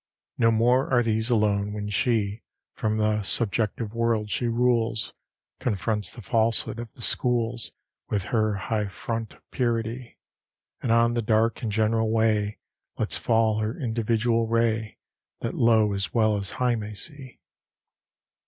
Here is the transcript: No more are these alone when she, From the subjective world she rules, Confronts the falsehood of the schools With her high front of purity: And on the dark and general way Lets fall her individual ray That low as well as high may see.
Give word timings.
No 0.39 0.49
more 0.49 0.91
are 0.91 1.03
these 1.03 1.29
alone 1.29 1.73
when 1.73 1.87
she, 1.89 2.41
From 2.71 2.97
the 2.97 3.21
subjective 3.21 3.93
world 3.93 4.31
she 4.31 4.47
rules, 4.47 5.13
Confronts 5.59 6.11
the 6.11 6.23
falsehood 6.23 6.79
of 6.79 6.91
the 6.95 7.03
schools 7.03 7.73
With 8.09 8.23
her 8.23 8.55
high 8.55 8.87
front 8.87 9.33
of 9.35 9.51
purity: 9.51 10.17
And 10.81 10.91
on 10.91 11.13
the 11.13 11.21
dark 11.21 11.61
and 11.61 11.71
general 11.71 12.09
way 12.09 12.57
Lets 12.97 13.15
fall 13.15 13.59
her 13.59 13.79
individual 13.79 14.47
ray 14.47 14.97
That 15.41 15.53
low 15.53 15.93
as 15.93 16.11
well 16.11 16.35
as 16.35 16.53
high 16.53 16.73
may 16.73 16.95
see. 16.95 17.39